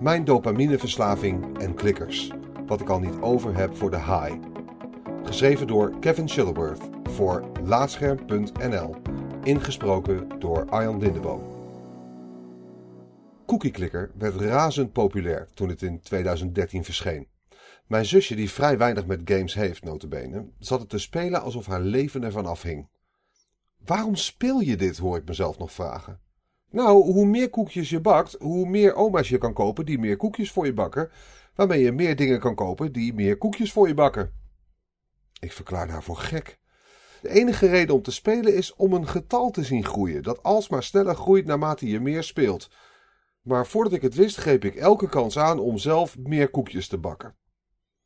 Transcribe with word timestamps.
Mijn 0.00 0.24
dopamineverslaving 0.24 1.58
en 1.58 1.74
klikkers. 1.74 2.30
Wat 2.66 2.80
ik 2.80 2.88
al 2.88 2.98
niet 2.98 3.20
over 3.20 3.56
heb 3.56 3.76
voor 3.76 3.90
de 3.90 3.96
high. 3.96 4.34
Geschreven 5.24 5.66
door 5.66 5.98
Kevin 5.98 6.28
Shuttleworth 6.28 6.82
voor 7.02 7.50
Laatscherm.nl. 7.62 8.96
Ingesproken 9.42 10.28
door 10.38 10.68
Arjan 10.68 10.98
Lindeboom. 10.98 11.42
Cookie 13.46 13.70
Clicker 13.70 14.10
werd 14.18 14.34
razend 14.34 14.92
populair 14.92 15.48
toen 15.54 15.68
het 15.68 15.82
in 15.82 16.00
2013 16.00 16.84
verscheen. 16.84 17.28
Mijn 17.86 18.04
zusje, 18.04 18.34
die 18.34 18.50
vrij 18.50 18.78
weinig 18.78 19.06
met 19.06 19.20
games 19.24 19.54
heeft, 19.54 19.84
notabene, 19.84 20.48
zat 20.58 20.80
het 20.80 20.88
te 20.88 20.98
spelen 20.98 21.42
alsof 21.42 21.66
haar 21.66 21.80
leven 21.80 22.24
ervan 22.24 22.46
afhing. 22.46 22.88
Waarom 23.84 24.14
speel 24.14 24.60
je 24.60 24.76
dit, 24.76 24.98
hoor 24.98 25.16
ik 25.16 25.24
mezelf 25.24 25.58
nog 25.58 25.72
vragen. 25.72 26.20
Nou, 26.74 27.12
hoe 27.12 27.26
meer 27.26 27.50
koekjes 27.50 27.90
je 27.90 28.00
bakt, 28.00 28.36
hoe 28.38 28.68
meer 28.68 28.94
oma's 28.94 29.28
je 29.28 29.38
kan 29.38 29.52
kopen 29.52 29.86
die 29.86 29.98
meer 29.98 30.16
koekjes 30.16 30.52
voor 30.52 30.66
je 30.66 30.72
bakken, 30.72 31.10
waarmee 31.54 31.82
je 31.82 31.92
meer 31.92 32.16
dingen 32.16 32.40
kan 32.40 32.54
kopen 32.54 32.92
die 32.92 33.14
meer 33.14 33.38
koekjes 33.38 33.72
voor 33.72 33.88
je 33.88 33.94
bakken. 33.94 34.32
Ik 35.40 35.52
verklaarde 35.52 35.92
haar 35.92 36.02
voor 36.02 36.16
gek. 36.16 36.58
De 37.22 37.28
enige 37.28 37.66
reden 37.66 37.94
om 37.94 38.02
te 38.02 38.10
spelen 38.10 38.54
is 38.54 38.74
om 38.74 38.92
een 38.92 39.08
getal 39.08 39.50
te 39.50 39.64
zien 39.64 39.84
groeien, 39.84 40.22
dat 40.22 40.42
alsmaar 40.42 40.82
sneller 40.82 41.14
groeit 41.14 41.46
naarmate 41.46 41.88
je 41.88 42.00
meer 42.00 42.22
speelt. 42.22 42.70
Maar 43.42 43.66
voordat 43.66 43.92
ik 43.92 44.02
het 44.02 44.14
wist, 44.14 44.36
greep 44.36 44.64
ik 44.64 44.74
elke 44.74 45.08
kans 45.08 45.38
aan 45.38 45.58
om 45.58 45.78
zelf 45.78 46.18
meer 46.18 46.48
koekjes 46.48 46.88
te 46.88 46.98
bakken. 46.98 47.36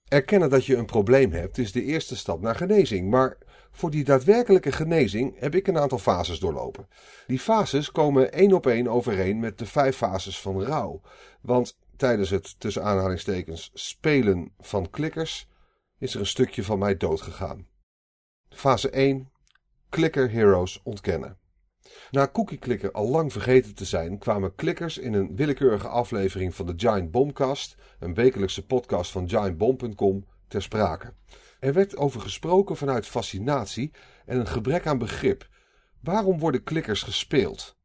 Erkennen 0.08 0.50
dat 0.50 0.64
je 0.64 0.76
een 0.76 0.86
probleem 0.86 1.32
hebt 1.32 1.58
is 1.58 1.72
de 1.72 1.82
eerste 1.82 2.16
stap 2.16 2.40
naar 2.40 2.54
genezing, 2.54 3.10
maar 3.10 3.38
voor 3.78 3.90
die 3.90 4.04
daadwerkelijke 4.04 4.72
genezing 4.72 5.38
heb 5.38 5.54
ik 5.54 5.66
een 5.66 5.78
aantal 5.78 5.98
fases 5.98 6.38
doorlopen. 6.38 6.88
Die 7.26 7.38
fases 7.38 7.92
komen 7.92 8.32
één 8.32 8.52
op 8.52 8.66
één 8.66 8.88
overeen 8.88 9.38
met 9.38 9.58
de 9.58 9.66
vijf 9.66 9.96
fases 9.96 10.40
van 10.40 10.62
rouw. 10.62 11.00
Want 11.40 11.78
tijdens 11.96 12.30
het 12.30 12.60
tussen 12.60 12.84
aanhalingstekens 12.84 13.70
spelen 13.74 14.52
van 14.58 14.90
klikkers 14.90 15.48
is 15.98 16.14
er 16.14 16.20
een 16.20 16.26
stukje 16.26 16.64
van 16.64 16.78
mij 16.78 16.96
doodgegaan. 16.96 17.66
Fase 18.48 18.90
1. 18.90 19.30
Clicker 19.88 20.30
Heroes 20.30 20.80
ontkennen. 20.82 21.38
Na 22.10 22.28
Cookie 22.32 22.58
Clicker 22.58 22.92
al 22.92 23.08
lang 23.08 23.32
vergeten 23.32 23.74
te 23.74 23.84
zijn, 23.84 24.18
kwamen 24.18 24.54
klikkers 24.54 24.98
in 24.98 25.12
een 25.12 25.36
willekeurige 25.36 25.88
aflevering 25.88 26.54
van 26.54 26.66
de 26.66 26.74
Giant 26.76 27.10
Bombcast, 27.10 27.76
een 27.98 28.14
wekelijkse 28.14 28.66
podcast 28.66 29.10
van 29.10 29.28
giantbomb.com, 29.28 30.26
ter 30.48 30.62
sprake. 30.62 31.12
Er 31.58 31.72
werd 31.72 31.96
over 31.96 32.20
gesproken 32.20 32.76
vanuit 32.76 33.06
fascinatie 33.06 33.90
en 34.26 34.38
een 34.38 34.46
gebrek 34.46 34.86
aan 34.86 34.98
begrip. 34.98 35.48
Waarom 36.00 36.38
worden 36.38 36.62
klikkers 36.62 37.02
gespeeld? 37.02 37.76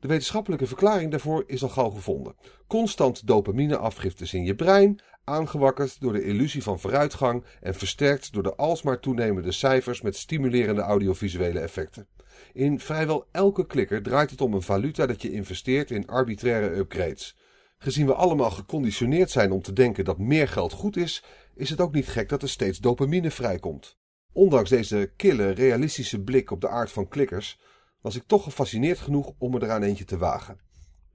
De 0.00 0.08
wetenschappelijke 0.08 0.66
verklaring 0.66 1.10
daarvoor 1.10 1.44
is 1.46 1.62
al 1.62 1.68
gauw 1.68 1.90
gevonden. 1.90 2.36
Constant 2.66 3.26
dopamineafgiftes 3.26 4.34
in 4.34 4.44
je 4.44 4.54
brein, 4.54 5.00
aangewakkerd 5.24 6.00
door 6.00 6.12
de 6.12 6.24
illusie 6.24 6.62
van 6.62 6.80
vooruitgang 6.80 7.44
en 7.60 7.74
versterkt 7.74 8.32
door 8.32 8.42
de 8.42 8.54
alsmaar 8.54 9.00
toenemende 9.00 9.52
cijfers 9.52 10.00
met 10.00 10.16
stimulerende 10.16 10.80
audiovisuele 10.80 11.58
effecten. 11.60 12.08
In 12.52 12.80
vrijwel 12.80 13.26
elke 13.32 13.66
klikker 13.66 14.02
draait 14.02 14.30
het 14.30 14.40
om 14.40 14.54
een 14.54 14.62
valuta 14.62 15.06
dat 15.06 15.22
je 15.22 15.32
investeert 15.32 15.90
in 15.90 16.06
arbitraire 16.06 16.76
upgrades. 16.76 17.36
Gezien 17.84 18.06
we 18.06 18.14
allemaal 18.14 18.50
geconditioneerd 18.50 19.30
zijn 19.30 19.52
om 19.52 19.62
te 19.62 19.72
denken 19.72 20.04
dat 20.04 20.18
meer 20.18 20.48
geld 20.48 20.72
goed 20.72 20.96
is, 20.96 21.24
is 21.54 21.70
het 21.70 21.80
ook 21.80 21.94
niet 21.94 22.08
gek 22.08 22.28
dat 22.28 22.42
er 22.42 22.48
steeds 22.48 22.78
dopamine 22.78 23.30
vrijkomt. 23.30 23.96
Ondanks 24.32 24.70
deze 24.70 25.12
kille, 25.16 25.50
realistische 25.50 26.22
blik 26.22 26.50
op 26.50 26.60
de 26.60 26.68
aard 26.68 26.92
van 26.92 27.08
klikkers, 27.08 27.60
was 28.00 28.16
ik 28.16 28.22
toch 28.26 28.44
gefascineerd 28.44 28.98
genoeg 28.98 29.32
om 29.38 29.54
er 29.54 29.62
eraan 29.62 29.82
eentje 29.82 30.04
te 30.04 30.18
wagen. 30.18 30.60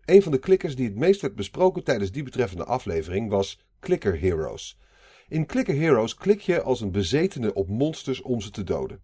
Een 0.06 0.22
van 0.22 0.31
de 0.31 0.39
klikkers 0.39 0.76
die 0.76 0.86
het 0.86 0.95
meest 0.95 1.22
werd 1.22 1.36
besproken 1.36 1.84
tijdens 1.84 2.11
die 2.11 2.23
betreffende 2.23 2.66
aflevering 2.66 3.30
was 3.30 3.59
Clicker 3.80 4.20
Heroes. 4.20 4.80
In 5.28 5.45
Clicker 5.45 5.76
Heroes 5.76 6.16
klik 6.16 6.42
je 6.42 6.61
als 6.61 6.81
een 6.81 6.92
bezetene 6.92 7.54
op 7.54 7.67
monsters 7.67 8.22
om 8.22 8.42
ze 8.42 8.49
te 8.49 8.64
doden. 8.64 9.02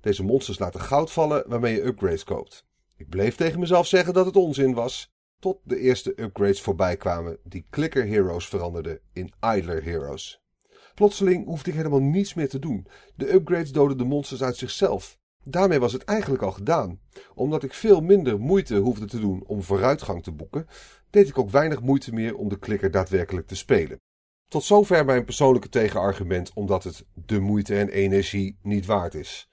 Deze 0.00 0.24
monsters 0.24 0.58
laten 0.58 0.80
goud 0.80 1.10
vallen 1.10 1.44
waarmee 1.46 1.74
je 1.74 1.84
upgrades 1.84 2.24
koopt. 2.24 2.66
Ik 2.96 3.08
bleef 3.08 3.36
tegen 3.36 3.60
mezelf 3.60 3.86
zeggen 3.86 4.14
dat 4.14 4.26
het 4.26 4.36
onzin 4.36 4.74
was, 4.74 5.16
tot 5.38 5.60
de 5.62 5.78
eerste 5.78 6.22
upgrades 6.22 6.60
voorbij 6.60 6.96
kwamen 6.96 7.38
die 7.44 7.66
Clicker 7.70 8.06
Heroes 8.06 8.48
veranderden 8.48 9.00
in 9.12 9.32
Idler 9.56 9.84
Heroes. 9.84 10.42
Plotseling 10.94 11.44
hoefde 11.44 11.70
ik 11.70 11.76
helemaal 11.76 12.02
niets 12.02 12.34
meer 12.34 12.48
te 12.48 12.58
doen. 12.58 12.86
De 13.14 13.32
upgrades 13.32 13.72
doden 13.72 13.98
de 13.98 14.04
monsters 14.04 14.42
uit 14.42 14.56
zichzelf. 14.56 15.18
Daarmee 15.44 15.78
was 15.78 15.92
het 15.92 16.04
eigenlijk 16.04 16.42
al 16.42 16.52
gedaan. 16.52 17.00
Omdat 17.34 17.62
ik 17.62 17.74
veel 17.74 18.00
minder 18.00 18.40
moeite 18.40 18.76
hoefde 18.76 19.06
te 19.06 19.20
doen 19.20 19.44
om 19.46 19.62
vooruitgang 19.62 20.22
te 20.22 20.32
boeken, 20.32 20.66
deed 21.10 21.28
ik 21.28 21.38
ook 21.38 21.50
weinig 21.50 21.80
moeite 21.80 22.14
meer 22.14 22.36
om 22.36 22.48
de 22.48 22.58
klikker 22.58 22.90
daadwerkelijk 22.90 23.46
te 23.46 23.56
spelen. 23.56 24.00
Tot 24.48 24.64
zover 24.64 25.04
mijn 25.04 25.24
persoonlijke 25.24 25.68
tegenargument 25.68 26.52
omdat 26.54 26.84
het 26.84 27.04
de 27.14 27.40
moeite 27.40 27.78
en 27.78 27.88
energie 27.88 28.58
niet 28.62 28.86
waard 28.86 29.14
is. 29.14 29.50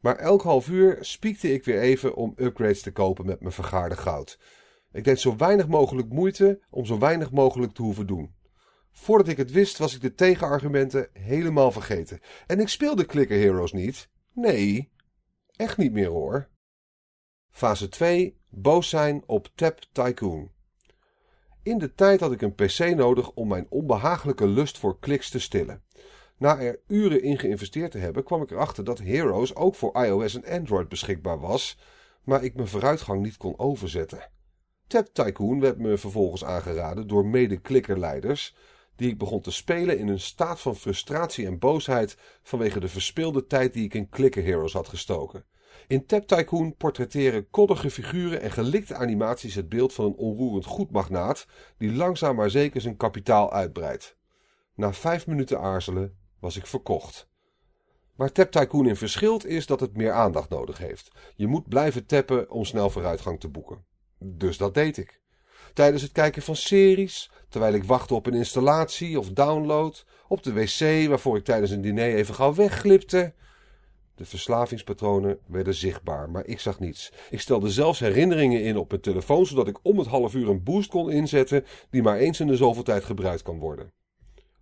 Maar 0.00 0.16
elk 0.16 0.42
half 0.42 0.68
uur 0.68 0.98
spiekte 1.00 1.52
ik 1.52 1.64
weer 1.64 1.80
even 1.80 2.14
om 2.14 2.32
upgrades 2.36 2.82
te 2.82 2.92
kopen 2.92 3.26
met 3.26 3.40
mijn 3.40 3.52
vergaarde 3.52 3.96
goud. 3.96 4.38
Ik 4.94 5.04
deed 5.04 5.20
zo 5.20 5.36
weinig 5.36 5.68
mogelijk 5.68 6.08
moeite 6.08 6.60
om 6.70 6.84
zo 6.84 6.98
weinig 6.98 7.30
mogelijk 7.30 7.72
te 7.72 7.82
hoeven 7.82 8.06
doen. 8.06 8.34
Voordat 8.90 9.28
ik 9.28 9.36
het 9.36 9.50
wist, 9.50 9.78
was 9.78 9.94
ik 9.94 10.00
de 10.00 10.14
tegenargumenten 10.14 11.08
helemaal 11.12 11.72
vergeten. 11.72 12.20
En 12.46 12.60
ik 12.60 12.68
speelde 12.68 13.06
Clicker 13.06 13.38
Heroes 13.38 13.72
niet. 13.72 14.08
Nee, 14.32 14.92
echt 15.56 15.76
niet 15.76 15.92
meer 15.92 16.08
hoor. 16.08 16.48
Fase 17.50 17.88
2. 17.88 18.38
Boos 18.50 18.88
zijn 18.88 19.22
op 19.26 19.48
Tap 19.54 19.80
Tycoon. 19.92 20.50
In 21.62 21.78
de 21.78 21.94
tijd 21.94 22.20
had 22.20 22.32
ik 22.32 22.42
een 22.42 22.54
PC 22.54 22.78
nodig 22.78 23.30
om 23.30 23.48
mijn 23.48 23.66
onbehagelijke 23.68 24.46
lust 24.46 24.78
voor 24.78 24.98
kliks 24.98 25.30
te 25.30 25.40
stillen. 25.40 25.82
Na 26.38 26.58
er 26.58 26.80
uren 26.86 27.22
in 27.22 27.38
geïnvesteerd 27.38 27.90
te 27.90 27.98
hebben, 27.98 28.24
kwam 28.24 28.42
ik 28.42 28.50
erachter 28.50 28.84
dat 28.84 28.98
Heroes 28.98 29.54
ook 29.54 29.74
voor 29.74 30.04
iOS 30.04 30.34
en 30.34 30.58
Android 30.58 30.88
beschikbaar 30.88 31.40
was, 31.40 31.78
maar 32.22 32.44
ik 32.44 32.54
mijn 32.54 32.68
vooruitgang 32.68 33.22
niet 33.22 33.36
kon 33.36 33.58
overzetten. 33.58 34.32
Tap 34.86 35.06
Tycoon 35.12 35.60
werd 35.60 35.78
me 35.78 35.98
vervolgens 35.98 36.44
aangeraden 36.44 37.06
door 37.06 37.26
mede-klikkerleiders, 37.26 38.54
die 38.96 39.10
ik 39.10 39.18
begon 39.18 39.40
te 39.40 39.50
spelen 39.50 39.98
in 39.98 40.08
een 40.08 40.20
staat 40.20 40.60
van 40.60 40.76
frustratie 40.76 41.46
en 41.46 41.58
boosheid 41.58 42.16
vanwege 42.42 42.80
de 42.80 42.88
verspilde 42.88 43.46
tijd 43.46 43.72
die 43.72 43.84
ik 43.84 43.94
in 43.94 44.08
Clicker 44.08 44.44
Heroes 44.44 44.72
had 44.72 44.88
gestoken. 44.88 45.44
In 45.86 46.06
Tap 46.06 46.26
Tycoon 46.26 46.76
portretteren 46.76 47.50
koddige 47.50 47.90
figuren 47.90 48.40
en 48.40 48.50
gelikte 48.50 48.94
animaties 48.94 49.54
het 49.54 49.68
beeld 49.68 49.92
van 49.92 50.04
een 50.04 50.14
onroerend 50.14 50.64
goedmagnaat 50.64 51.46
die 51.78 51.92
langzaam 51.92 52.36
maar 52.36 52.50
zeker 52.50 52.80
zijn 52.80 52.96
kapitaal 52.96 53.52
uitbreidt. 53.52 54.16
Na 54.74 54.92
vijf 54.92 55.26
minuten 55.26 55.60
aarzelen 55.60 56.16
was 56.40 56.56
ik 56.56 56.66
verkocht. 56.66 57.28
Waar 58.16 58.32
Tap 58.32 58.50
Tycoon 58.50 58.86
in 58.86 58.96
verschilt 58.96 59.46
is 59.46 59.66
dat 59.66 59.80
het 59.80 59.96
meer 59.96 60.12
aandacht 60.12 60.48
nodig 60.48 60.78
heeft. 60.78 61.10
Je 61.36 61.46
moet 61.46 61.68
blijven 61.68 62.06
tappen 62.06 62.50
om 62.50 62.64
snel 62.64 62.90
vooruitgang 62.90 63.40
te 63.40 63.48
boeken. 63.48 63.84
Dus 64.24 64.56
dat 64.56 64.74
deed 64.74 64.96
ik. 64.96 65.20
Tijdens 65.72 66.02
het 66.02 66.12
kijken 66.12 66.42
van 66.42 66.56
series, 66.56 67.30
terwijl 67.48 67.74
ik 67.74 67.84
wachtte 67.84 68.14
op 68.14 68.26
een 68.26 68.34
installatie 68.34 69.18
of 69.18 69.30
download, 69.30 70.04
op 70.28 70.42
de 70.42 70.52
wc 70.52 71.08
waarvoor 71.08 71.36
ik 71.36 71.44
tijdens 71.44 71.70
een 71.70 71.80
diner 71.80 72.14
even 72.14 72.34
gauw 72.34 72.54
wegglipte. 72.54 73.34
De 74.14 74.24
verslavingspatronen 74.24 75.38
werden 75.46 75.74
zichtbaar, 75.74 76.30
maar 76.30 76.46
ik 76.46 76.60
zag 76.60 76.80
niets. 76.80 77.12
Ik 77.30 77.40
stelde 77.40 77.70
zelfs 77.70 77.98
herinneringen 77.98 78.62
in 78.62 78.76
op 78.76 78.88
mijn 78.88 79.00
telefoon, 79.00 79.46
zodat 79.46 79.68
ik 79.68 79.78
om 79.82 79.98
het 79.98 80.06
half 80.06 80.34
uur 80.34 80.48
een 80.48 80.62
boost 80.62 80.90
kon 80.90 81.10
inzetten 81.10 81.64
die 81.90 82.02
maar 82.02 82.16
eens 82.16 82.40
in 82.40 82.46
de 82.46 82.56
zoveel 82.56 82.82
tijd 82.82 83.04
gebruikt 83.04 83.42
kan 83.42 83.58
worden. 83.58 83.92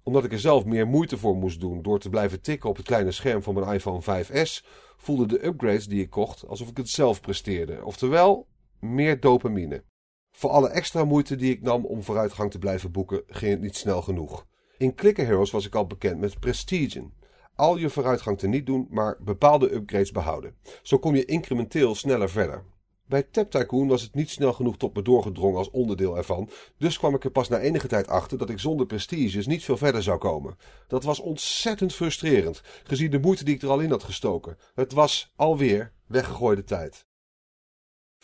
Omdat 0.03 0.25
ik 0.25 0.33
er 0.33 0.41
zelf 0.41 0.65
meer 0.65 0.87
moeite 0.87 1.19
voor 1.19 1.37
moest 1.37 1.61
doen 1.61 1.83
door 1.83 1.99
te 1.99 2.09
blijven 2.09 2.41
tikken 2.41 2.71
op 2.71 2.77
het 2.77 2.87
kleine 2.87 3.13
scherm 3.13 3.43
van 3.43 3.55
mijn 3.55 3.75
iPhone 3.75 4.03
5S, 4.03 4.67
voelden 4.97 5.29
de 5.29 5.47
upgrades 5.47 5.87
die 5.87 6.03
ik 6.03 6.11
kocht 6.11 6.47
alsof 6.47 6.69
ik 6.69 6.77
het 6.77 6.89
zelf 6.89 7.21
presteerde. 7.21 7.85
Oftewel, 7.85 8.47
meer 8.83 9.21
dopamine. 9.21 9.85
Voor 10.31 10.51
alle 10.51 10.69
extra 10.69 11.05
moeite 11.05 11.37
die 11.37 11.53
ik 11.53 11.63
nam 11.63 11.85
om 11.85 12.03
vooruitgang 12.03 12.51
te 12.51 12.59
blijven 12.59 12.91
boeken, 12.91 13.23
ging 13.27 13.51
het 13.51 13.61
niet 13.61 13.77
snel 13.77 14.03
genoeg. 14.03 14.47
In 14.79 14.95
Clicker 14.95 15.27
Heroes 15.27 15.51
was 15.51 15.67
ik 15.67 15.75
al 15.75 15.87
bekend 15.87 16.21
met 16.21 16.41
Prestigen. 16.41 17.13
Al 17.55 17.77
je 17.77 17.91
vooruitgang 17.91 18.39
te 18.39 18.47
niet 18.47 18.67
doen, 18.67 18.87
maar 18.91 19.17
bepaalde 19.21 19.75
upgrades 19.75 20.13
behouden. 20.13 20.57
Zo 20.83 20.99
kom 20.99 21.15
je 21.15 21.25
incrementeel 21.25 21.95
sneller 21.95 22.31
verder. 22.31 22.65
Bij 23.07 23.23
Tap 23.23 23.51
Tycoon 23.51 23.89
was 23.89 24.03
het 24.03 24.15
niet 24.15 24.31
snel 24.31 24.53
genoeg 24.53 24.77
tot 24.77 24.95
me 24.95 25.03
doorgedrongen 25.03 25.59
als 25.59 25.71
onderdeel 25.71 26.17
ervan, 26.17 26.51
dus 26.79 26.99
kwam 26.99 27.15
ik 27.15 27.25
er 27.25 27.31
pas 27.31 27.49
na 27.49 27.59
enige 27.59 27.89
tijd 27.89 28.09
achter 28.09 28.39
dat 28.39 28.51
ik 28.51 28.59
zonder 28.59 28.87
prestiges 28.87 29.47
niet 29.47 29.65
veel 29.65 29.77
verder 29.77 30.03
zou 30.03 30.19
komen. 30.19 30.57
Dat 30.89 31.05
was 31.05 31.21
ontzettend 31.21 31.95
frustrerend, 31.95 32.63
gezien 32.85 33.11
de 33.11 33.19
moeite 33.19 33.45
die 33.45 33.55
ik 33.55 33.63
er 33.63 33.69
al 33.69 33.81
in 33.81 33.91
had 33.91 34.03
gestoken. 34.03 34.57
Het 34.75 34.93
was 34.93 35.33
alweer 35.37 35.93
weggegooide 36.07 36.65
tijd. 36.65 37.07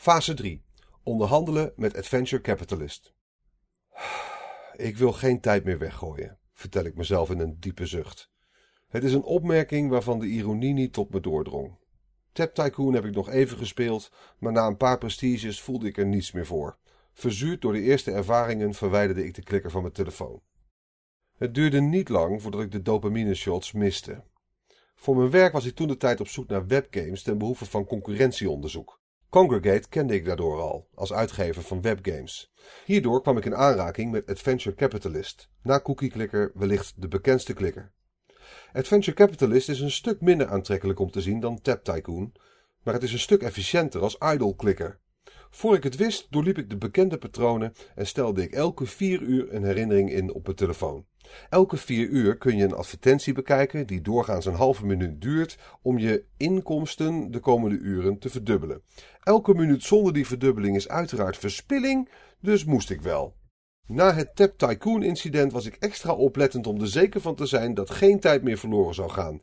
Fase 0.01 0.35
3. 0.35 0.63
Onderhandelen 1.03 1.73
met 1.77 1.97
Adventure 1.97 2.43
Capitalist. 2.43 3.15
Ik 4.77 4.97
wil 4.97 5.13
geen 5.13 5.41
tijd 5.41 5.65
meer 5.65 5.79
weggooien, 5.79 6.39
vertel 6.53 6.85
ik 6.85 6.95
mezelf 6.95 7.31
in 7.31 7.39
een 7.39 7.57
diepe 7.61 7.87
zucht. 7.87 8.31
Het 8.89 9.05
is 9.05 9.13
een 9.13 9.23
opmerking 9.23 9.91
waarvan 9.91 10.19
de 10.19 10.27
ironie 10.27 10.73
niet 10.73 10.93
tot 10.93 11.11
me 11.11 11.21
doordrong. 11.21 11.79
Tap 12.33 12.55
Tycoon 12.55 12.95
heb 12.95 13.05
ik 13.05 13.15
nog 13.15 13.29
even 13.29 13.59
gespeeld, 13.59 14.13
maar 14.39 14.53
na 14.53 14.67
een 14.67 14.77
paar 14.77 14.99
prestiges 14.99 15.61
voelde 15.61 15.87
ik 15.87 15.97
er 15.97 16.07
niets 16.07 16.33
meer 16.33 16.47
voor. 16.47 16.79
Verzuurd 17.13 17.61
door 17.61 17.73
de 17.73 17.83
eerste 17.83 18.11
ervaringen 18.11 18.75
verwijderde 18.75 19.25
ik 19.25 19.35
de 19.35 19.43
klikker 19.43 19.71
van 19.71 19.83
mijn 19.83 19.95
telefoon. 19.95 20.43
Het 21.37 21.55
duurde 21.55 21.81
niet 21.81 22.09
lang 22.09 22.43
voordat 22.43 22.61
ik 22.61 22.73
de 22.73 22.83
dopamine 22.83 23.35
shots 23.35 23.73
miste. 23.73 24.25
Voor 24.95 25.17
mijn 25.17 25.31
werk 25.31 25.53
was 25.53 25.65
ik 25.65 25.75
toen 25.75 25.89
de 25.89 25.97
tijd 25.97 26.21
op 26.21 26.29
zoek 26.29 26.49
naar 26.49 26.67
webgames 26.67 27.23
ten 27.23 27.39
behoeve 27.39 27.65
van 27.65 27.87
concurrentieonderzoek. 27.87 28.98
Congregate 29.31 29.89
kende 29.89 30.15
ik 30.15 30.25
daardoor 30.25 30.61
al, 30.61 30.89
als 30.95 31.13
uitgever 31.13 31.63
van 31.63 31.83
webgames. 31.83 32.53
Hierdoor 32.85 33.23
kwam 33.23 33.37
ik 33.37 33.45
in 33.45 33.57
aanraking 33.57 34.11
met 34.11 34.31
Adventure 34.31 34.77
Capitalist, 34.77 35.49
na 35.63 35.81
Cookie 35.81 36.11
Clicker 36.11 36.51
wellicht 36.55 36.95
de 36.97 37.09
bekendste 37.09 37.55
klikker. 37.55 37.93
Adventure 38.73 39.17
Capitalist 39.17 39.69
is 39.69 39.81
een 39.81 39.91
stuk 39.91 40.21
minder 40.21 40.49
aantrekkelijk 40.49 40.99
om 40.99 41.11
te 41.11 41.21
zien 41.21 41.41
dan 41.41 41.61
Tap 41.61 41.85
Tycoon, 41.85 42.33
maar 42.83 42.95
het 42.95 43.03
is 43.03 43.13
een 43.13 43.19
stuk 43.19 43.43
efficiënter 43.43 44.01
als 44.01 44.19
idle 44.19 44.57
clicker. 44.57 45.01
Voor 45.51 45.75
ik 45.75 45.83
het 45.83 45.97
wist, 45.97 46.27
doorliep 46.31 46.59
ik 46.59 46.71
de 46.71 46.77
bekende 46.77 47.19
patronen 47.19 47.73
en 47.95 48.07
stelde 48.07 48.43
ik 48.43 48.53
elke 48.53 48.87
vier 48.87 49.21
uur 49.21 49.55
een 49.55 49.65
herinnering 49.65 50.13
in 50.13 50.35
op 50.35 50.45
mijn 50.45 50.57
telefoon. 50.57 51.07
Elke 51.51 51.77
vier 51.77 52.09
uur 52.09 52.37
kun 52.37 52.57
je 52.57 52.65
een 52.65 52.75
advertentie 52.75 53.33
bekijken 53.33 53.87
die 53.87 54.01
doorgaans 54.01 54.47
een 54.47 54.55
halve 54.55 54.87
minuut 54.87 55.21
duurt 55.21 55.59
om 55.83 55.99
je 55.99 56.25
inkomsten 56.37 57.31
de 57.31 57.39
komende 57.39 57.77
uren 57.77 58.19
te 58.19 58.31
verdubbelen. 58.31 58.83
Elke 59.23 59.55
minuut 59.55 59.83
zonder 59.83 60.13
die 60.13 60.27
verdubbeling 60.27 60.77
is 60.77 60.89
uiteraard 60.89 61.37
verspilling, 61.37 62.09
dus 62.41 62.65
moest 62.65 62.91
ik 62.91 63.03
wel. 63.03 63.37
Na 63.87 64.15
het 64.15 64.37
Tap 64.37 64.59
Tycoon 64.59 65.03
incident 65.03 65.53
was 65.53 65.67
ik 65.67 65.77
extra 65.79 66.13
oplettend 66.13 66.67
om 66.67 66.81
er 66.81 66.89
zeker 66.89 67.21
van 67.21 67.35
te 67.35 67.47
zijn 67.47 67.75
dat 67.75 67.91
geen 67.91 68.21
tijd 68.21 68.43
meer 68.43 68.59
verloren 68.59 68.95
zou 68.95 69.11
gaan. 69.11 69.41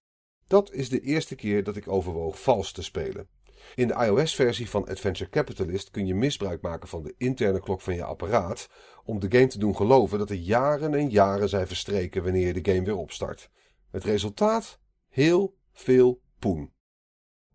Dat 0.47 0.71
is 0.71 0.89
de 0.89 0.99
eerste 0.99 1.35
keer 1.35 1.63
dat 1.63 1.75
ik 1.75 1.87
overwoog 1.87 2.41
vals 2.41 2.71
te 2.71 2.83
spelen. 2.83 3.27
In 3.75 3.87
de 3.87 3.93
iOS-versie 3.93 4.69
van 4.69 4.87
Adventure 4.87 5.29
Capitalist 5.29 5.91
kun 5.91 6.05
je 6.05 6.15
misbruik 6.15 6.61
maken 6.61 6.87
van 6.87 7.03
de 7.03 7.13
interne 7.17 7.59
klok 7.59 7.81
van 7.81 7.95
je 7.95 8.03
apparaat 8.03 8.69
om 9.03 9.19
de 9.19 9.31
game 9.31 9.47
te 9.47 9.59
doen 9.59 9.75
geloven 9.75 10.19
dat 10.19 10.29
er 10.29 10.35
jaren 10.35 10.93
en 10.93 11.09
jaren 11.09 11.49
zijn 11.49 11.67
verstreken 11.67 12.23
wanneer 12.23 12.47
je 12.47 12.61
de 12.61 12.71
game 12.71 12.85
weer 12.85 12.95
opstart. 12.97 13.49
Het 13.91 14.03
resultaat? 14.03 14.79
Heel 15.09 15.55
veel 15.71 16.21
poen. 16.39 16.73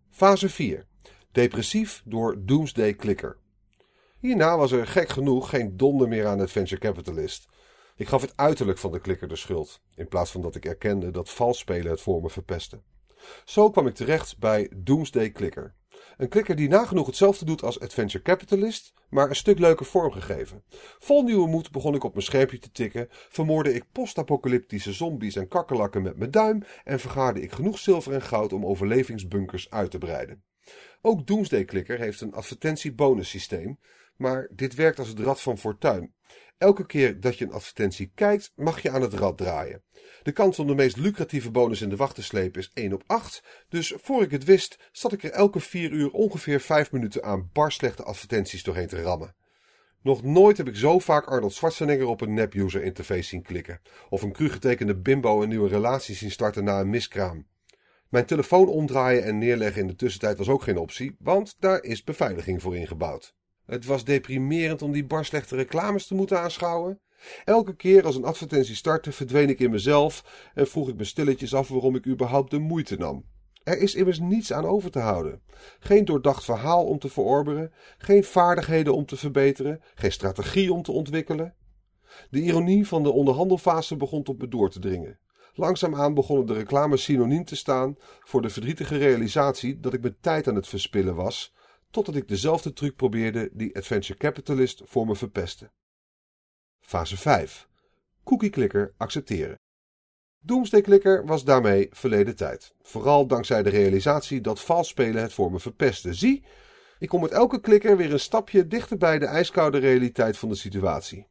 Fase 0.09 0.49
4. 0.49 0.87
Depressief 1.31 2.01
door 2.05 2.45
Doomsday 2.45 2.95
Clicker. 2.95 3.37
Hierna 4.19 4.57
was 4.57 4.71
er 4.71 4.87
gek 4.87 5.09
genoeg 5.09 5.49
geen 5.49 5.77
donder 5.77 6.07
meer 6.07 6.27
aan 6.27 6.41
Adventure 6.41 6.81
Capitalist. 6.81 7.47
Ik 7.95 8.07
gaf 8.07 8.21
het 8.21 8.33
uiterlijk 8.35 8.77
van 8.77 8.91
de 8.91 8.99
klikker 8.99 9.27
de 9.27 9.35
schuld, 9.35 9.81
in 9.95 10.07
plaats 10.07 10.31
van 10.31 10.41
dat 10.41 10.55
ik 10.55 10.65
erkende 10.65 11.11
dat 11.11 11.29
vals 11.29 11.57
spelen 11.57 11.91
het 11.91 12.01
voor 12.01 12.21
me 12.21 12.29
verpestte. 12.29 12.81
Zo 13.45 13.69
kwam 13.69 13.87
ik 13.87 13.95
terecht 13.95 14.39
bij 14.39 14.71
Doomsday 14.75 15.31
Clicker. 15.31 15.75
Een 16.17 16.29
klikker 16.29 16.55
die 16.55 16.69
nagenoeg 16.69 17.05
hetzelfde 17.05 17.45
doet 17.45 17.63
als 17.63 17.79
Adventure 17.79 18.23
Capitalist, 18.23 18.93
maar 19.09 19.29
een 19.29 19.35
stuk 19.35 19.59
leuker 19.59 19.85
vormgegeven. 19.85 20.63
Vol 20.99 21.23
nieuwe 21.23 21.47
moed 21.47 21.71
begon 21.71 21.95
ik 21.95 22.03
op 22.03 22.13
mijn 22.13 22.25
schermpje 22.25 22.59
te 22.59 22.71
tikken, 22.71 23.07
vermoorde 23.09 23.73
ik 23.73 23.91
postapocalyptische 23.91 24.93
zombies 24.93 25.35
en 25.35 25.47
kakkerlakken 25.47 26.01
met 26.01 26.17
mijn 26.17 26.31
duim 26.31 26.63
en 26.83 26.99
vergaarde 26.99 27.41
ik 27.41 27.51
genoeg 27.51 27.79
zilver 27.79 28.13
en 28.13 28.21
goud 28.21 28.53
om 28.53 28.65
overlevingsbunkers 28.65 29.69
uit 29.69 29.91
te 29.91 29.97
breiden. 29.97 30.43
Ook 31.01 31.27
Doomsday 31.27 31.65
Clicker 31.65 31.99
heeft 31.99 32.21
een 32.21 32.33
advertentie-bonus-systeem, 32.33 33.79
maar 34.21 34.47
dit 34.51 34.75
werkt 34.75 34.99
als 34.99 35.07
het 35.07 35.19
rad 35.19 35.41
van 35.41 35.57
fortuin. 35.57 36.13
Elke 36.57 36.85
keer 36.85 37.19
dat 37.19 37.37
je 37.37 37.45
een 37.45 37.51
advertentie 37.51 38.11
kijkt, 38.15 38.51
mag 38.55 38.81
je 38.81 38.89
aan 38.89 39.01
het 39.01 39.13
rad 39.13 39.37
draaien. 39.37 39.83
De 40.23 40.31
kans 40.31 40.59
om 40.59 40.67
de 40.67 40.75
meest 40.75 40.97
lucratieve 40.97 41.51
bonus 41.51 41.81
in 41.81 41.89
de 41.89 41.95
wacht 41.95 42.15
te 42.15 42.23
slepen 42.23 42.61
is 42.61 42.71
1 42.73 42.93
op 42.93 43.03
8, 43.07 43.43
dus 43.69 43.93
voor 44.01 44.21
ik 44.21 44.31
het 44.31 44.43
wist, 44.43 44.89
zat 44.91 45.13
ik 45.13 45.23
er 45.23 45.31
elke 45.31 45.59
4 45.59 45.91
uur 45.91 46.11
ongeveer 46.11 46.59
5 46.59 46.91
minuten 46.91 47.23
aan 47.23 47.49
barslechte 47.53 48.03
advertenties 48.03 48.63
doorheen 48.63 48.87
te 48.87 49.01
rammen. 49.01 49.35
Nog 50.01 50.23
nooit 50.23 50.57
heb 50.57 50.67
ik 50.67 50.75
zo 50.75 50.99
vaak 50.99 51.25
Arnold 51.25 51.53
Schwarzenegger 51.53 52.07
op 52.07 52.21
een 52.21 52.33
nep-user 52.33 52.83
interface 52.83 53.23
zien 53.23 53.41
klikken, 53.41 53.81
of 54.09 54.21
een 54.21 54.31
cru 54.31 54.49
getekende 54.49 54.97
bimbo 54.97 55.41
een 55.41 55.49
nieuwe 55.49 55.69
relatie 55.69 56.15
zien 56.15 56.31
starten 56.31 56.63
na 56.63 56.79
een 56.79 56.89
miskraam. 56.89 57.47
Mijn 58.09 58.25
telefoon 58.25 58.67
omdraaien 58.67 59.23
en 59.23 59.37
neerleggen 59.37 59.81
in 59.81 59.87
de 59.87 59.95
tussentijd 59.95 60.37
was 60.37 60.49
ook 60.49 60.63
geen 60.63 60.77
optie, 60.77 61.15
want 61.19 61.55
daar 61.59 61.83
is 61.83 62.03
beveiliging 62.03 62.61
voor 62.61 62.75
ingebouwd. 62.75 63.35
Het 63.71 63.85
was 63.85 64.03
deprimerend 64.03 64.81
om 64.81 64.91
die 64.91 65.05
barslechte 65.05 65.55
reclames 65.55 66.07
te 66.07 66.15
moeten 66.15 66.39
aanschouwen. 66.39 66.99
Elke 67.45 67.75
keer 67.75 68.05
als 68.05 68.15
een 68.15 68.25
advertentie 68.25 68.75
startte, 68.75 69.11
verdween 69.11 69.49
ik 69.49 69.59
in 69.59 69.71
mezelf 69.71 70.25
en 70.53 70.67
vroeg 70.67 70.89
ik 70.89 70.95
me 70.95 71.03
stilletjes 71.03 71.53
af 71.53 71.67
waarom 71.67 71.95
ik 71.95 72.07
überhaupt 72.07 72.51
de 72.51 72.59
moeite 72.59 72.95
nam. 72.95 73.25
Er 73.63 73.77
is 73.77 73.95
immers 73.95 74.19
niets 74.19 74.53
aan 74.53 74.65
over 74.65 74.91
te 74.91 74.99
houden. 74.99 75.41
Geen 75.79 76.05
doordacht 76.05 76.43
verhaal 76.43 76.85
om 76.85 76.99
te 76.99 77.09
verorberen, 77.09 77.71
geen 77.97 78.23
vaardigheden 78.23 78.95
om 78.95 79.05
te 79.05 79.17
verbeteren, 79.17 79.81
geen 79.95 80.11
strategie 80.11 80.73
om 80.73 80.81
te 80.81 80.91
ontwikkelen. 80.91 81.55
De 82.29 82.41
ironie 82.41 82.87
van 82.87 83.03
de 83.03 83.11
onderhandelfase 83.11 83.95
begon 83.95 84.23
tot 84.23 84.37
me 84.37 84.47
door 84.47 84.69
te 84.69 84.79
dringen. 84.79 85.19
Langzaamaan 85.53 86.13
begonnen 86.13 86.45
de 86.45 86.53
reclames 86.53 87.03
synoniem 87.03 87.45
te 87.45 87.55
staan 87.55 87.95
voor 88.19 88.41
de 88.41 88.49
verdrietige 88.49 88.97
realisatie 88.97 89.79
dat 89.79 89.93
ik 89.93 90.01
mijn 90.01 90.17
tijd 90.21 90.47
aan 90.47 90.55
het 90.55 90.67
verspillen 90.67 91.15
was, 91.15 91.53
totdat 91.91 92.15
ik 92.15 92.27
dezelfde 92.27 92.73
truc 92.73 92.95
probeerde 92.95 93.49
die 93.53 93.75
Adventure 93.75 94.19
Capitalist 94.19 94.81
voor 94.85 95.05
me 95.05 95.15
verpestte. 95.15 95.71
Fase 96.79 97.17
5. 97.17 97.67
Cookie 98.23 98.49
Clicker 98.49 98.93
accepteren. 98.97 99.59
Doomsday 100.39 100.81
Clicker 100.81 101.25
was 101.25 101.43
daarmee 101.43 101.87
verleden 101.91 102.35
tijd. 102.35 102.73
Vooral 102.81 103.27
dankzij 103.27 103.63
de 103.63 103.69
realisatie 103.69 104.41
dat 104.41 104.61
vals 104.61 104.87
spelen 104.87 105.21
het 105.21 105.33
voor 105.33 105.51
me 105.51 105.59
verpestte. 105.59 106.13
Zie, 106.13 106.43
ik 106.99 107.09
kom 107.09 107.21
met 107.21 107.31
elke 107.31 107.59
klikker 107.59 107.97
weer 107.97 108.11
een 108.11 108.19
stapje 108.19 108.67
dichter 108.67 108.97
bij 108.97 109.19
de 109.19 109.25
ijskoude 109.25 109.77
realiteit 109.77 110.37
van 110.37 110.49
de 110.49 110.55
situatie. 110.55 111.27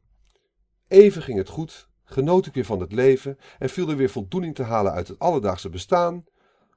Even 0.88 1.22
ging 1.22 1.38
het 1.38 1.48
goed, 1.48 1.88
genoot 2.04 2.46
ik 2.46 2.54
weer 2.54 2.64
van 2.64 2.80
het 2.80 2.92
leven 2.92 3.38
en 3.58 3.68
viel 3.68 3.88
er 3.88 3.96
weer 3.96 4.10
voldoening 4.10 4.54
te 4.54 4.62
halen 4.62 4.92
uit 4.92 5.08
het 5.08 5.18
alledaagse 5.18 5.68
bestaan, 5.68 6.24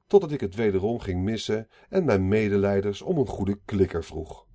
totdat 0.06 0.32
ik 0.32 0.40
het 0.40 0.54
wederom 0.54 1.00
ging 1.00 1.22
missen 1.22 1.68
en 1.88 2.04
mijn 2.04 2.28
medelijders 2.28 3.02
om 3.02 3.18
een 3.18 3.26
goede 3.26 3.60
klikker 3.64 4.04
vroeg. 4.04 4.46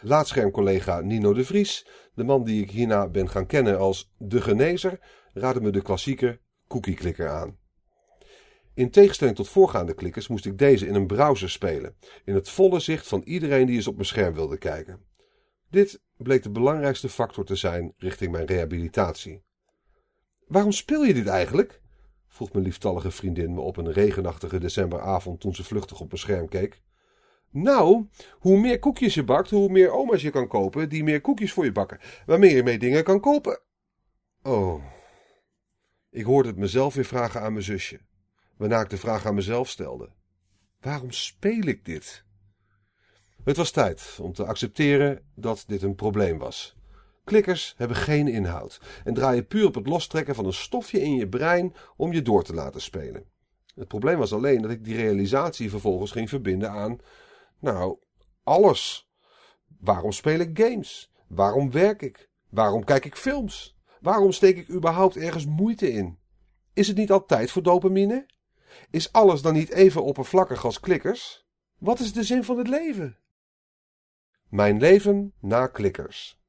Laatschermcollega 0.00 1.00
Nino 1.00 1.32
de 1.32 1.44
Vries, 1.44 1.86
de 2.14 2.24
man 2.24 2.44
die 2.44 2.62
ik 2.62 2.70
hierna 2.70 3.08
ben 3.08 3.28
gaan 3.28 3.46
kennen 3.46 3.78
als 3.78 4.12
de 4.18 4.40
genezer, 4.40 5.00
raadde 5.32 5.60
me 5.60 5.70
de 5.70 5.82
klassieke 5.82 6.40
cookie-klikker 6.66 7.28
aan. 7.28 7.58
In 8.74 8.90
tegenstelling 8.90 9.36
tot 9.36 9.48
voorgaande 9.48 9.94
klikkers 9.94 10.28
moest 10.28 10.46
ik 10.46 10.58
deze 10.58 10.86
in 10.86 10.94
een 10.94 11.06
browser 11.06 11.50
spelen, 11.50 11.96
in 12.24 12.34
het 12.34 12.48
volle 12.48 12.80
zicht 12.80 13.08
van 13.08 13.22
iedereen 13.24 13.66
die 13.66 13.76
eens 13.76 13.86
op 13.86 13.94
mijn 13.94 14.06
scherm 14.06 14.34
wilde 14.34 14.58
kijken. 14.58 15.04
Dit 15.70 16.02
bleek 16.16 16.42
de 16.42 16.50
belangrijkste 16.50 17.08
factor 17.08 17.44
te 17.44 17.56
zijn 17.56 17.94
richting 17.96 18.32
mijn 18.32 18.46
rehabilitatie. 18.46 19.42
Waarom 20.46 20.72
speel 20.72 21.04
je 21.04 21.14
dit 21.14 21.26
eigenlijk? 21.26 21.81
Vroeg 22.32 22.52
mijn 22.52 22.64
lieftallige 22.64 23.10
vriendin 23.10 23.54
me 23.54 23.60
op 23.60 23.76
een 23.76 23.92
regenachtige 23.92 24.58
decemberavond 24.58 25.40
toen 25.40 25.54
ze 25.54 25.64
vluchtig 25.64 26.00
op 26.00 26.06
mijn 26.06 26.20
scherm 26.20 26.48
keek. 26.48 26.82
Nou, 27.50 28.08
hoe 28.38 28.60
meer 28.60 28.78
koekjes 28.78 29.14
je 29.14 29.24
bakt, 29.24 29.50
hoe 29.50 29.68
meer 29.68 29.90
oma's 29.90 30.22
je 30.22 30.30
kan 30.30 30.48
kopen 30.48 30.88
die 30.88 31.04
meer 31.04 31.20
koekjes 31.20 31.52
voor 31.52 31.64
je 31.64 31.72
bakken, 31.72 32.00
waarmee 32.26 32.54
je 32.54 32.62
mee 32.62 32.78
dingen 32.78 33.04
kan 33.04 33.20
kopen. 33.20 33.60
Oh. 34.42 34.84
Ik 36.10 36.24
hoorde 36.24 36.48
het 36.48 36.58
mezelf 36.58 36.94
weer 36.94 37.04
vragen 37.04 37.40
aan 37.40 37.52
mijn 37.52 37.64
zusje, 37.64 38.00
waarna 38.56 38.80
ik 38.80 38.90
de 38.90 38.96
vraag 38.96 39.26
aan 39.26 39.34
mezelf 39.34 39.68
stelde. 39.68 40.10
Waarom 40.80 41.10
speel 41.10 41.62
ik 41.62 41.84
dit? 41.84 42.24
Het 43.44 43.56
was 43.56 43.70
tijd 43.70 44.18
om 44.20 44.32
te 44.32 44.44
accepteren 44.44 45.22
dat 45.34 45.64
dit 45.66 45.82
een 45.82 45.94
probleem 45.94 46.38
was. 46.38 46.76
Klikkers 47.24 47.74
hebben 47.76 47.96
geen 47.96 48.28
inhoud 48.28 48.80
en 49.04 49.14
draaien 49.14 49.46
puur 49.46 49.66
op 49.66 49.74
het 49.74 49.86
lostrekken 49.86 50.34
van 50.34 50.46
een 50.46 50.52
stofje 50.52 51.00
in 51.00 51.14
je 51.14 51.28
brein 51.28 51.74
om 51.96 52.12
je 52.12 52.22
door 52.22 52.44
te 52.44 52.54
laten 52.54 52.80
spelen. 52.80 53.24
Het 53.74 53.88
probleem 53.88 54.18
was 54.18 54.32
alleen 54.32 54.62
dat 54.62 54.70
ik 54.70 54.84
die 54.84 54.96
realisatie 54.96 55.70
vervolgens 55.70 56.10
ging 56.10 56.28
verbinden 56.28 56.70
aan, 56.70 56.98
nou, 57.58 57.98
alles. 58.42 59.10
Waarom 59.80 60.12
speel 60.12 60.38
ik 60.38 60.58
games? 60.58 61.12
Waarom 61.28 61.70
werk 61.70 62.02
ik? 62.02 62.30
Waarom 62.50 62.84
kijk 62.84 63.04
ik 63.04 63.16
films? 63.16 63.76
Waarom 64.00 64.32
steek 64.32 64.56
ik 64.56 64.70
überhaupt 64.70 65.16
ergens 65.16 65.46
moeite 65.46 65.92
in? 65.92 66.18
Is 66.72 66.88
het 66.88 66.96
niet 66.96 67.10
altijd 67.10 67.50
voor 67.50 67.62
dopamine? 67.62 68.26
Is 68.90 69.12
alles 69.12 69.42
dan 69.42 69.52
niet 69.52 69.70
even 69.70 70.04
oppervlakkig 70.04 70.64
als 70.64 70.80
klikkers? 70.80 71.46
Wat 71.78 72.00
is 72.00 72.12
de 72.12 72.24
zin 72.24 72.44
van 72.44 72.58
het 72.58 72.68
leven? 72.68 73.18
Mijn 74.48 74.78
leven 74.78 75.34
na 75.40 75.66
klikkers. 75.66 76.41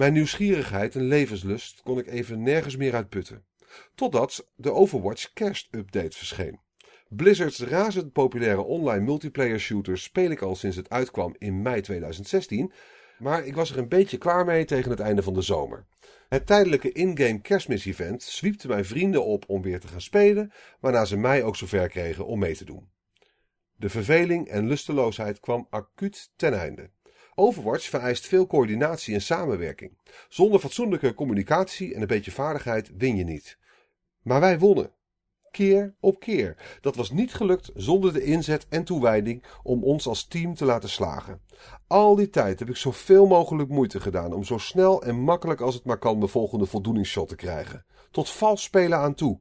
Mijn 0.00 0.12
nieuwsgierigheid 0.12 0.94
en 0.94 1.02
levenslust 1.02 1.82
kon 1.82 1.98
ik 1.98 2.06
even 2.06 2.42
nergens 2.42 2.76
meer 2.76 2.94
uitputten. 2.94 3.44
Totdat 3.94 4.50
de 4.56 4.72
Overwatch 4.72 5.32
kerstupdate 5.32 6.16
verscheen. 6.16 6.60
Blizzard's 7.08 7.60
razend 7.60 8.12
populaire 8.12 8.62
online 8.62 9.04
multiplayer 9.04 9.60
shooter 9.60 9.98
speel 9.98 10.30
ik 10.30 10.42
al 10.42 10.54
sinds 10.54 10.76
het 10.76 10.90
uitkwam 10.90 11.34
in 11.38 11.62
mei 11.62 11.80
2016, 11.80 12.72
maar 13.18 13.44
ik 13.44 13.54
was 13.54 13.70
er 13.70 13.78
een 13.78 13.88
beetje 13.88 14.18
klaar 14.18 14.44
mee 14.44 14.64
tegen 14.64 14.90
het 14.90 15.00
einde 15.00 15.22
van 15.22 15.34
de 15.34 15.42
zomer. 15.42 15.86
Het 16.28 16.46
tijdelijke 16.46 16.92
in-game 16.92 17.40
kerstmis-event 17.40 18.22
zwiepte 18.22 18.68
mijn 18.68 18.84
vrienden 18.84 19.24
op 19.24 19.44
om 19.46 19.62
weer 19.62 19.80
te 19.80 19.88
gaan 19.88 20.00
spelen, 20.00 20.52
waarna 20.80 21.04
ze 21.04 21.16
mij 21.16 21.42
ook 21.42 21.56
zover 21.56 21.88
kregen 21.88 22.26
om 22.26 22.38
mee 22.38 22.56
te 22.56 22.64
doen. 22.64 22.90
De 23.76 23.88
verveling 23.88 24.48
en 24.48 24.66
lusteloosheid 24.66 25.40
kwam 25.40 25.66
acuut 25.70 26.30
ten 26.36 26.58
einde. 26.58 26.90
Overwatch 27.40 27.88
vereist 27.88 28.26
veel 28.26 28.46
coördinatie 28.46 29.14
en 29.14 29.22
samenwerking. 29.22 29.98
Zonder 30.28 30.60
fatsoenlijke 30.60 31.14
communicatie 31.14 31.94
en 31.94 32.00
een 32.00 32.06
beetje 32.06 32.30
vaardigheid 32.30 32.90
win 32.96 33.16
je 33.16 33.24
niet. 33.24 33.58
Maar 34.22 34.40
wij 34.40 34.58
wonnen. 34.58 34.92
Keer 35.50 35.94
op 36.00 36.20
keer. 36.20 36.78
Dat 36.80 36.96
was 36.96 37.10
niet 37.10 37.34
gelukt 37.34 37.70
zonder 37.74 38.12
de 38.12 38.22
inzet 38.22 38.66
en 38.68 38.84
toewijding 38.84 39.44
om 39.62 39.84
ons 39.84 40.06
als 40.06 40.26
team 40.26 40.54
te 40.54 40.64
laten 40.64 40.88
slagen. 40.88 41.40
Al 41.86 42.14
die 42.14 42.30
tijd 42.30 42.58
heb 42.58 42.68
ik 42.68 42.76
zoveel 42.76 43.26
mogelijk 43.26 43.68
moeite 43.68 44.00
gedaan 44.00 44.32
om 44.32 44.44
zo 44.44 44.58
snel 44.58 45.02
en 45.02 45.20
makkelijk 45.20 45.60
als 45.60 45.74
het 45.74 45.84
maar 45.84 45.98
kan 45.98 46.20
de 46.20 46.28
volgende 46.28 46.66
voldoeningsshot 46.66 47.28
te 47.28 47.36
krijgen. 47.36 47.84
Tot 48.10 48.30
vals 48.30 48.62
spelen 48.62 48.98
aan 48.98 49.14
toe. 49.14 49.40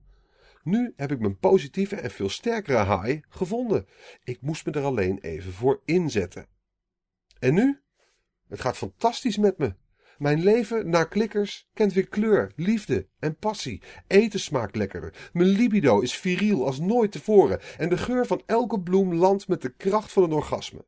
Nu 0.63 0.93
heb 0.95 1.11
ik 1.11 1.19
mijn 1.19 1.37
positieve 1.37 1.95
en 1.95 2.11
veel 2.11 2.29
sterkere 2.29 3.01
high 3.01 3.25
gevonden. 3.29 3.87
Ik 4.23 4.41
moest 4.41 4.65
me 4.65 4.71
er 4.71 4.83
alleen 4.83 5.19
even 5.19 5.53
voor 5.53 5.81
inzetten. 5.85 6.47
En 7.39 7.53
nu? 7.53 7.81
Het 8.49 8.61
gaat 8.61 8.77
fantastisch 8.77 9.37
met 9.37 9.57
me. 9.57 9.73
Mijn 10.17 10.43
leven 10.43 10.89
naar 10.89 11.07
klikkers 11.07 11.69
kent 11.73 11.93
weer 11.93 12.07
kleur, 12.07 12.51
liefde 12.55 13.07
en 13.19 13.35
passie. 13.35 13.81
Eten 14.07 14.39
smaakt 14.39 14.75
lekkerder. 14.75 15.29
Mijn 15.33 15.47
libido 15.47 15.99
is 15.99 16.17
viriel 16.17 16.65
als 16.65 16.79
nooit 16.79 17.11
tevoren. 17.11 17.59
En 17.77 17.89
de 17.89 17.97
geur 17.97 18.25
van 18.25 18.41
elke 18.45 18.79
bloem 18.81 19.13
landt 19.13 19.47
met 19.47 19.61
de 19.61 19.69
kracht 19.69 20.11
van 20.11 20.23
een 20.23 20.31
orgasme. 20.31 20.85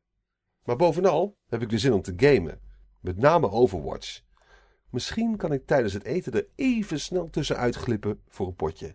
Maar 0.64 0.76
bovenal 0.76 1.36
heb 1.46 1.62
ik 1.62 1.68
de 1.68 1.78
zin 1.78 1.92
om 1.92 2.02
te 2.02 2.12
gamen. 2.16 2.60
Met 3.00 3.16
name 3.16 3.50
Overwatch. 3.50 4.20
Misschien 4.90 5.36
kan 5.36 5.52
ik 5.52 5.66
tijdens 5.66 5.92
het 5.92 6.04
eten 6.04 6.32
er 6.32 6.48
even 6.56 7.00
snel 7.00 7.30
tussenuit 7.30 7.74
glippen 7.74 8.22
voor 8.28 8.46
een 8.46 8.54
potje. 8.54 8.94